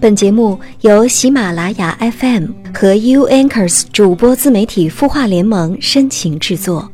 [0.00, 6.90] 本节目由喜马拉雅 FM 和 U Anchors 主播自媒体孵化联盟深情制作。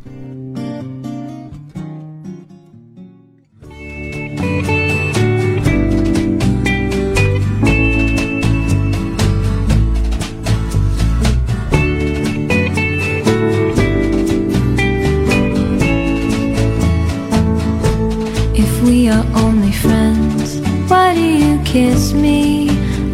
[18.56, 22.55] If we are only friends, why do you kiss me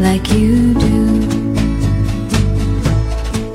[0.02, 1.22] like you do?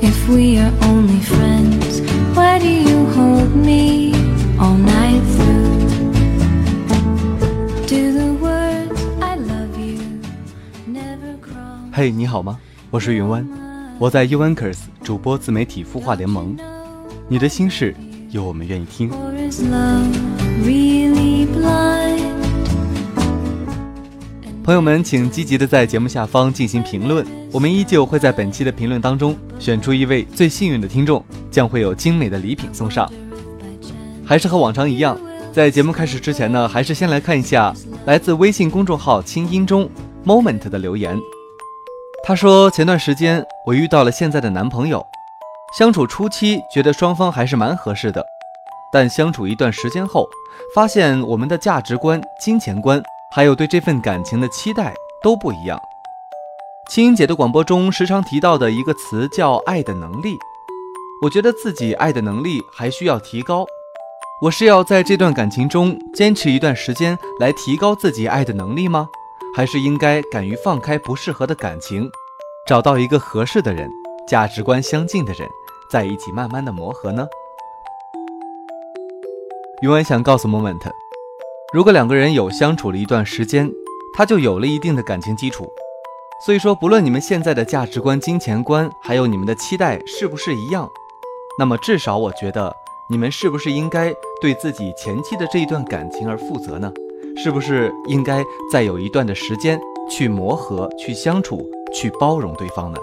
[0.02, 2.00] If we are only friends,
[2.34, 4.14] why do you hold me
[4.58, 5.68] all night through?
[7.86, 10.00] Do the words I love you
[10.88, 11.92] never cross?
[11.92, 12.58] 嘿你好吗？
[12.92, 13.46] 我是云湾，
[14.00, 16.56] 我在 U Anchors 主播自媒体孵化联盟。
[17.28, 17.94] 你的心事，
[18.30, 19.12] 有我们愿意听。
[24.68, 33.10] 朋友们，请积极的在节目下方进行评论，我们依旧会在本期的评论当中选出一位最幸运的听众，将会有精美的礼品送上。
[34.26, 35.18] 还是和往常一样，
[35.54, 39.90] 在节目开始之前呢，还是先来看一下来自微信公众号“清音中
[40.26, 41.18] Moment” 的留言。
[42.26, 45.02] 他说：“前段时间我遇到了现在的男朋友，
[45.80, 48.22] 相处初期觉得双方还是蛮合适的，
[48.92, 50.28] 但相处一段时间后，
[50.76, 53.02] 发现我们的价值观、金钱观，
[53.38, 55.80] 还有对这份感情的期待都不一样。
[56.90, 60.40] 青音姐的广播中时常提到的一个词叫“爱的能力”，
[61.22, 63.64] 我觉得自己爱的能力还需要提高。
[64.42, 69.08] 我是要在这段感情中坚持一段时间来提高自己爱的能力吗？
[69.56, 72.10] 还是应该敢于放开不适合的感情，
[72.68, 73.88] 找到一个合适的人，
[74.28, 75.48] 价值观相近的人，
[75.92, 77.28] 在一起慢慢的磨合呢？
[79.84, 80.82] 永远想告诉 Moment，
[81.74, 83.70] 如果两个人有相处了一段时间，
[84.16, 85.68] 他就有了一定的感情基础。
[86.46, 90.90] 所以说，不论你们现在的价值观、金钱观，还有你们的期待是不是一样，
[91.60, 92.74] 那么至少我觉得
[93.10, 96.90] 你们是不是应该对自己前期的这一段感情而负责呢？
[97.36, 98.42] 是不是应该
[98.72, 99.78] 再有一段的时间
[100.10, 102.98] 去磨合、去相处、去包容对方呢？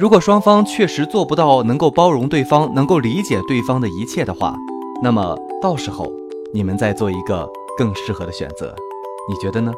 [0.00, 4.56] 如果双方确实做不到能够包容对方、能够理解对方的一切的话，
[5.00, 6.10] 那么到时候
[6.52, 8.74] 你们再做一个更适合的选择，
[9.28, 9.72] 你觉得呢？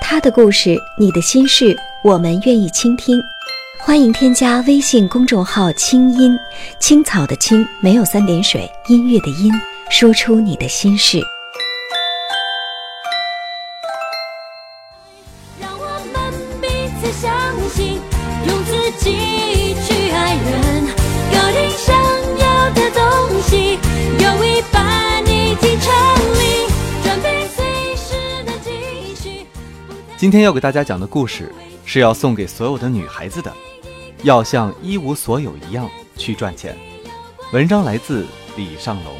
[0.00, 3.20] 他的故事，你的心事，我们愿意倾听。
[3.80, 6.38] 欢迎添加微信公众号“清音
[6.78, 9.52] 青草”的青，没有三点水，音乐的音，
[9.90, 11.20] 说出你的心事。
[15.60, 16.68] 让我们彼
[17.00, 17.30] 此相
[17.70, 18.00] 信，
[18.46, 19.37] 用自己
[30.18, 33.52] 今天要给大家讲的故事是要送给所有的女孩子的，
[34.24, 36.76] 要像一无所有一样去赚钱。
[37.52, 39.14] 文章来自李尚龙。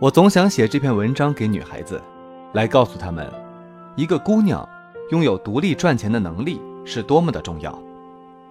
[0.00, 2.00] 我总想写这篇文章给女孩子，
[2.54, 3.30] 来告诉她们，
[3.96, 4.66] 一个姑娘
[5.10, 7.78] 拥有独立赚钱的能力是多么的重要，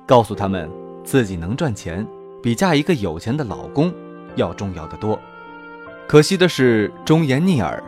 [0.06, 0.70] 告诉她们
[1.04, 2.08] 自己能赚钱，
[2.42, 3.94] 比嫁一个有钱的老公
[4.36, 5.20] 要重要的多。
[6.08, 7.82] 可惜的是，忠言逆耳。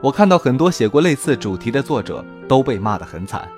[0.00, 3.48] 我看到很多写过类似主题的作者都被骂得很惨。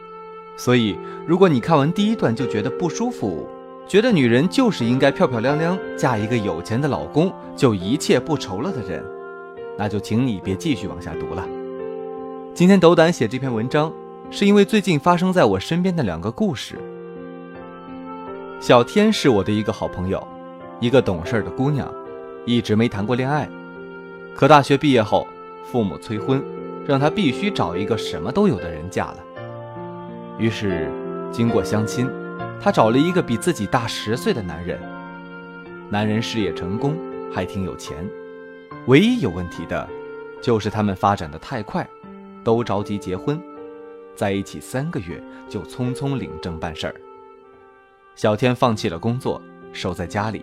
[0.57, 3.47] 所以，如果你看完第一段就觉得不舒服，
[3.87, 9.05] 觉得女人就是应该漂漂亮亮嫁一个有钱的老公，就一切不愁了的人，
[9.79, 11.47] 那就请你别继续往下读了。
[12.55, 13.93] 今天斗胆写这篇文章，
[14.31, 16.79] 是因为最近发生在我身边的两个故事。
[18.59, 20.27] 小天是我的一个好朋友，
[20.81, 21.93] 一个懂事的姑娘，
[22.47, 23.47] 一直没谈过恋爱。
[24.35, 25.27] 可大学毕业后，
[25.71, 26.43] 父母催婚，
[26.87, 29.19] 让她必须找一个什么都有的人嫁了。
[30.39, 30.91] 于是，
[31.31, 32.09] 经过相亲，
[32.59, 34.81] 她找了一个比自己大十岁的男人。
[35.91, 36.97] 男人事业成功，
[37.33, 37.97] 还挺有钱。
[38.87, 39.87] 唯一有问题的，
[40.41, 41.87] 就是他们发展的太快，
[42.43, 43.41] 都着急结婚，
[44.15, 46.95] 在一起三个月就匆匆领证办事儿。
[48.17, 49.41] 小天放弃了工作，
[49.75, 50.43] 守在家里，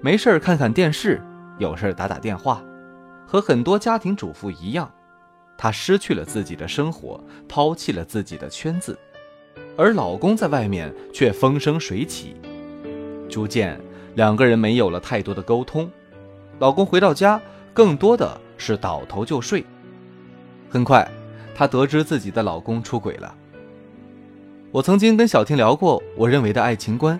[0.00, 1.20] 没事看看电视，
[1.58, 2.62] 有事打打电话，
[3.26, 4.88] 和很多家庭主妇一样，
[5.56, 8.96] 她失去了自己的生活，抛弃了自己的圈子，
[9.76, 12.36] 而老公在外面却风生水起。
[13.28, 13.76] 逐渐，
[14.14, 15.90] 两个人没有了太多的沟通，
[16.60, 17.42] 老公回到家
[17.74, 19.66] 更多的是倒头就睡。
[20.70, 21.10] 很快，
[21.56, 23.34] 她得知自己的老公出轨了，
[24.70, 27.18] 我曾经跟小天聊过我认为的爱情观，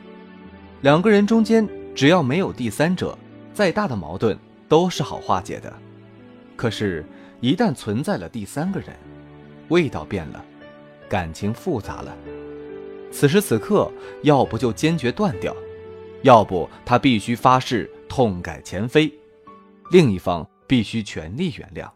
[0.82, 3.16] 两个人中间只要没有第三者，
[3.54, 5.72] 再大的矛盾都是好化解的。
[6.56, 7.02] 可是，
[7.40, 8.90] 一旦存在了第三个人，
[9.68, 10.44] 味道变了，
[11.08, 12.14] 感情复杂了。
[13.10, 13.90] 此时此刻，
[14.22, 15.56] 要不就坚决断掉，
[16.20, 19.10] 要不他必须发誓痛改前非，
[19.90, 21.88] 另一方必须全力原谅。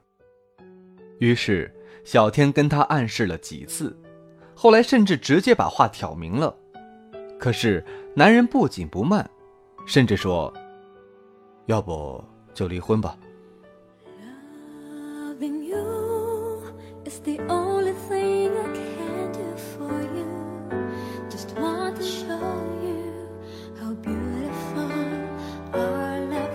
[1.19, 1.71] 于是，
[2.05, 3.95] 小天跟他暗示了几次。
[4.63, 6.55] 后来甚至直接把话挑明了，
[7.37, 9.29] 可是男人不紧不慢，
[9.89, 10.55] 甚至说
[11.67, 12.25] ：“要不
[12.55, 13.17] 就离婚吧。”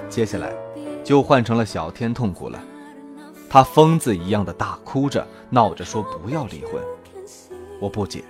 [0.08, 0.54] 接下来
[1.04, 2.64] 就换成了小天痛苦了，
[3.50, 6.82] 他疯子一样的大哭着，闹着说不要离婚。
[7.80, 8.24] 我不解，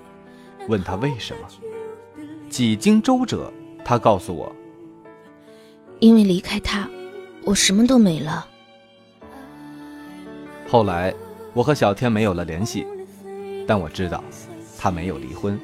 [0.68, 1.48] 问他为什么。
[2.50, 3.52] 几经周折，
[3.84, 4.54] 他告诉我，
[6.00, 6.88] 因为离开他，
[7.44, 8.48] 我什么都没了。
[10.70, 11.14] 后来，
[11.54, 12.86] 我和小天没有了联系，
[13.68, 14.24] 但我知道，
[14.78, 15.60] 他没有离婚，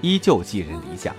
[0.00, 1.14] 依旧寄人篱下。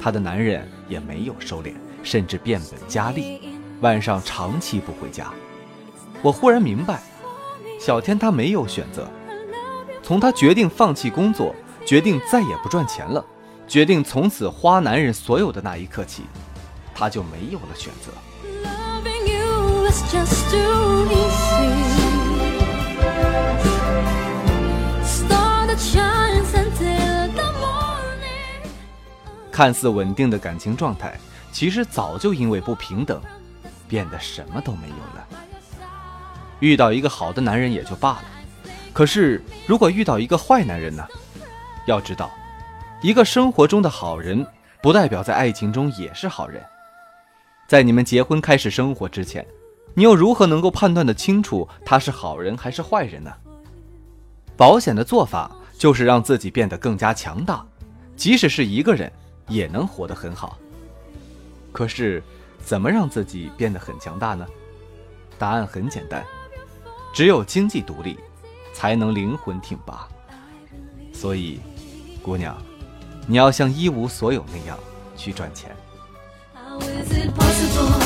[0.00, 3.40] 他的男人也没有收敛，甚至变本加厉，
[3.82, 5.32] 晚上长期不回家。
[6.22, 7.02] 我忽然明白，
[7.78, 9.06] 小天他没有选择。
[10.02, 11.54] 从他决定放弃工作，
[11.86, 13.24] 决定再也不赚钱了，
[13.68, 16.24] 决定从此花男人所有的那一刻起，
[16.94, 18.12] 他就没有了选择。
[29.52, 31.18] 看似稳定的感情状态，
[31.52, 33.20] 其实早就因为不平等，
[33.86, 35.28] 变得什么都没有了。
[36.60, 38.24] 遇到一个好的男人也就罢了。
[38.92, 41.06] 可是，如果遇到一个坏男人呢？
[41.86, 42.30] 要知道，
[43.02, 44.46] 一个生活中的好人，
[44.82, 46.62] 不代表在爱情中也是好人。
[47.66, 49.46] 在你们结婚开始生活之前，
[49.94, 53.32] 你又如何能够判断得清楚他是好人还是坏人呢？
[54.56, 57.64] 保险的做法就是让自己变得更加强大，
[58.16, 59.10] 即使是一个人
[59.48, 60.58] 也能活得很好。
[61.72, 62.22] 可是，
[62.62, 64.46] 怎么让自己变得很强大呢？
[65.38, 66.22] 答案很简单，
[67.14, 68.18] 只有经济独立。
[68.72, 70.08] 才能灵魂挺拔。
[71.12, 71.60] 所以，
[72.22, 72.56] 姑娘，
[73.26, 74.78] 你要像一无所有那样
[75.16, 75.76] 去赚钱。
[76.54, 78.00] How is it possible？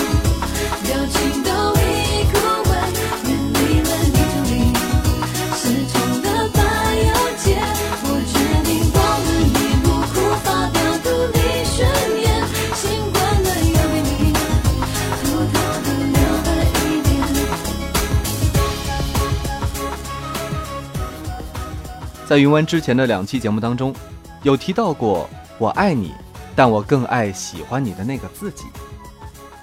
[22.34, 23.94] 在云湾之前的两期节目当中，
[24.42, 26.12] 有提到过“我爱你，
[26.56, 28.64] 但我更爱喜欢你的那个自己”。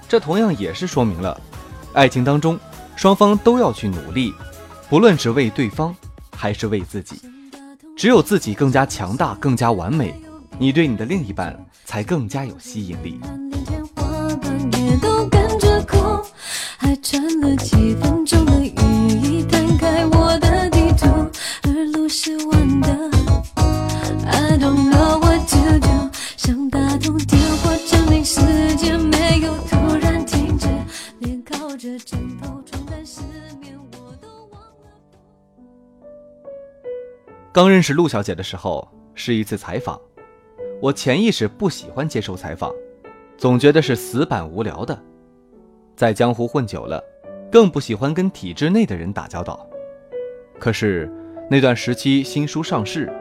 [0.08, 1.38] 这同样也是说明了，
[1.92, 2.58] 爱情当中
[2.96, 4.32] 双方都要去努力，
[4.88, 5.94] 不论是为对方
[6.34, 7.20] 还是为自己。
[7.94, 10.14] 只有自己更加强大、更加完美，
[10.58, 11.54] 你对你的另一半
[11.84, 13.20] 才更加有吸引力。
[16.78, 16.88] 还
[17.42, 18.24] 了几分
[37.52, 40.00] 刚认识陆小姐的时候是一次采访，
[40.80, 42.72] 我潜意识不喜欢接受采访，
[43.36, 44.98] 总觉得是死板无聊的。
[45.94, 47.04] 在江湖混久了，
[47.50, 49.68] 更不喜欢跟体制内的人打交道。
[50.58, 51.12] 可是
[51.50, 53.12] 那段时期新书上市，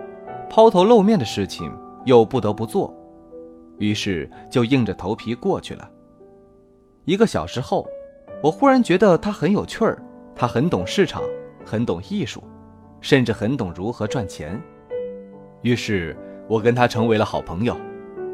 [0.49, 1.69] 抛头露面的事情
[2.05, 2.95] 又不得不做，
[3.79, 5.91] 于是就硬着头皮过去了。
[7.03, 7.85] 一个小时后，
[8.41, 10.01] 我忽然觉得他很有趣儿，
[10.33, 11.21] 他很懂市场，
[11.65, 12.41] 很懂艺术。
[13.01, 14.61] 甚至很懂如何赚钱，
[15.63, 16.15] 于是
[16.47, 17.75] 我跟他成为了好朋友，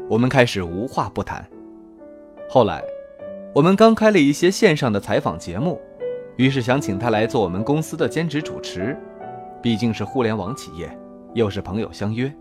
[0.08, 1.44] 我们开始无话不谈。
[2.48, 2.84] 后来，
[3.54, 5.80] 我们刚开了一些线上的采访节目，
[6.36, 8.96] 于是想请他来做我们公司的兼职主持，
[9.62, 10.88] 毕竟是互联网企业，
[11.34, 12.32] 又是朋友相约。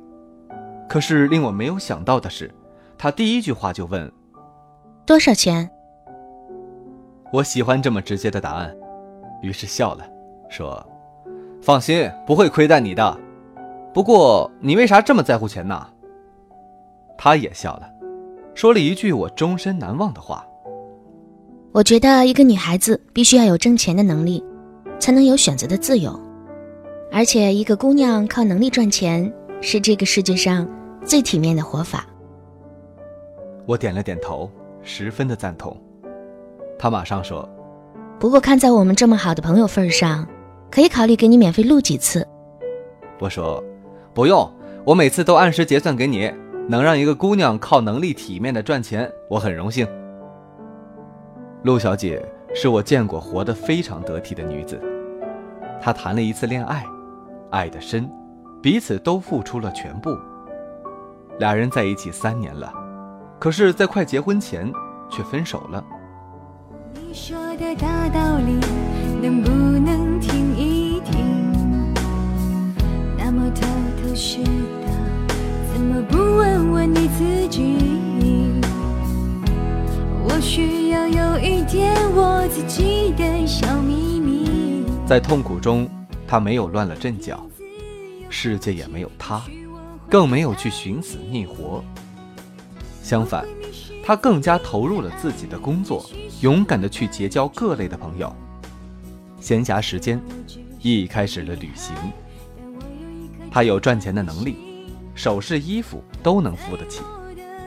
[0.89, 2.53] 可是令我没有想到的是，
[2.97, 4.11] 他第一句话就问
[5.05, 5.69] 多少钱？
[7.31, 8.75] 我喜欢这么直接的答案，
[9.41, 10.05] 于是笑了，
[10.49, 10.85] 说。
[11.61, 13.17] 放心，不会亏待你的。
[13.93, 15.87] 不过你为啥这么在乎钱呢？
[17.17, 17.89] 他也笑了，
[18.53, 20.45] 说了一句我终身难忘的话。
[21.71, 24.43] 我觉得一个女孩子必须要有挣钱的能力，
[24.99, 26.17] 才能有选择的自由。
[27.11, 30.67] 而且一个姑娘靠能力赚钱，是这个世界上
[31.03, 32.05] 最体面的活法。
[33.65, 34.49] 我点了点头，
[34.83, 35.75] 十分的赞同。
[36.79, 37.47] 他马上说
[38.19, 40.27] 不过看在我们这么好的朋友份上，
[40.69, 42.27] 可以考虑给你免费录几次。
[43.19, 43.63] ：“我说
[44.13, 44.51] 不用，
[44.85, 46.31] 我每次都按时结算给你。
[46.69, 49.87] 能让一个姑娘靠能力体面的赚钱，我很荣幸。”
[51.63, 54.81] 陆小姐是我见过活得非常得体的女子。
[55.81, 56.85] 她谈了一次恋爱，
[57.51, 58.09] 爱得深，
[58.61, 60.17] 彼此都付出了全部。
[61.39, 62.73] 俩人在一起三年了，
[63.39, 64.69] 可是，在快结婚前
[65.09, 65.83] 却分手了。
[66.93, 68.59] 你说的大道理，
[69.21, 70.16] 能不能
[74.19, 74.49] 是的，
[75.71, 77.77] 怎么不问问你自己？
[80.23, 84.83] 我需要有一点我自己的小秘密。
[85.05, 85.87] 在痛苦中，
[86.27, 87.45] 他没有乱了阵脚，
[88.27, 89.39] 世界也没有他，
[90.09, 91.83] 更没有去寻死觅活。
[93.03, 93.45] 相反，
[94.03, 96.03] 他更加投入了自己的工作，
[96.41, 98.35] 勇敢的去结交各类的朋友。
[99.39, 100.19] 闲暇时间，
[100.81, 101.93] 亦开始了旅行。
[103.57, 104.55] 他有赚钱的能力，
[105.15, 107.01] 首饰、衣服都能付得起，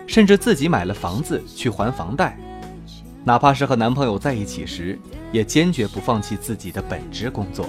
[0.06, 2.38] 甚至自己买了房子去还房贷。
[3.24, 4.96] 哪怕是和男朋友在一起时，
[5.32, 7.68] 也坚决不放弃自己的本职工作。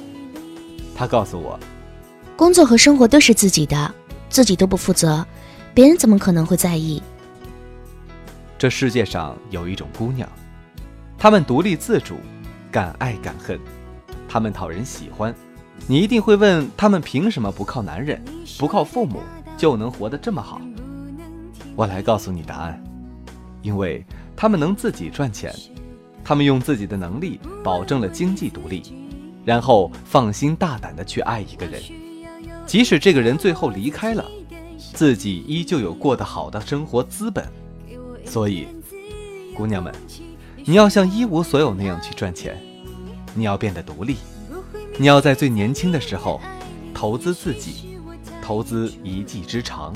[0.95, 1.59] 他告诉我，
[2.35, 3.91] 工作和生活都是自己的，
[4.29, 5.25] 自己都不负责，
[5.73, 7.01] 别人怎么可能会在意？
[8.55, 10.29] 这世界上有一种姑娘，
[11.17, 12.17] 她们独立自主，
[12.71, 13.59] 敢爱敢恨，
[14.29, 15.33] 她们讨人喜欢。
[15.87, 18.23] 你一定会问，他们凭什么不靠男人，
[18.57, 19.19] 不靠父母
[19.57, 20.61] 就能活得这么好？
[21.75, 22.81] 我来告诉你答案，
[23.61, 25.53] 因为他们能自己赚钱，
[26.23, 28.83] 他们用自己的能力保证了经济独立，
[29.43, 31.81] 然后放心大胆地去爱一个人，
[32.65, 34.25] 即使这个人最后离开了，
[34.93, 37.45] 自己依旧有过得好的生活资本。
[38.23, 38.67] 所以，
[39.55, 39.93] 姑娘们，
[40.63, 42.57] 你要像一无所有那样去赚钱，
[43.33, 44.15] 你要变得独立，
[44.97, 46.39] 你要在最年轻的时候
[46.93, 47.97] 投资自己，
[48.41, 49.93] 投资一技之长，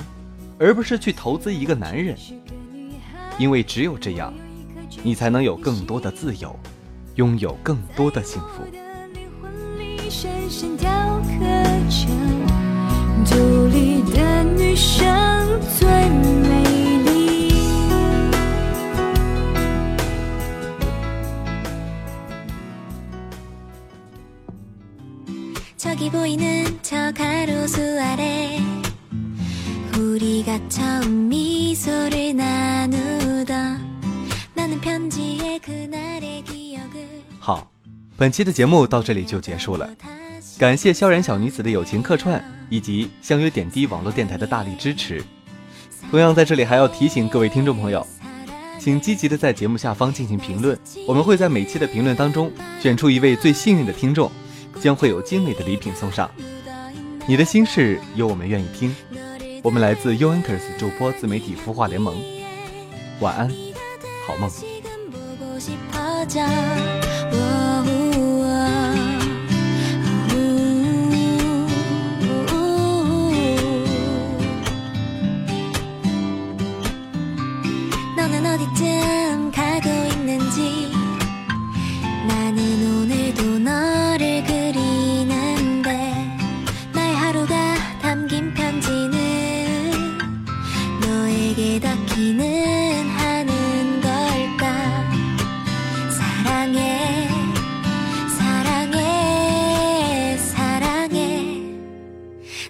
[0.57, 2.17] 而不是去投资一个男人，
[3.37, 4.33] 因为只有这样，
[5.03, 6.57] 你才能有更多的自由，
[7.15, 8.63] 拥有更多的幸福。
[13.25, 14.34] 独立的
[38.17, 39.89] 本期的节目到这里就结束了。
[40.57, 45.21] 感谢萧然小女子的友情客串，以及相约点滴网络电台的大力支持。
[46.09, 48.05] 同样在这里还要提醒各位听众朋友，
[48.79, 54.31] 请积极的在节目下方进行评论，我们会在每期的评论当中选出一位最幸运的听众，
[54.79, 56.31] 将会有精美的礼品送上。
[57.27, 58.95] 你的心事有我们愿意听。
[59.61, 62.15] 我们来自 U Anchors 主播自媒体孵化联盟。
[63.19, 63.51] 晚安，
[64.25, 64.49] 好梦。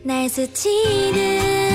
[0.05, 1.74] 날 스치는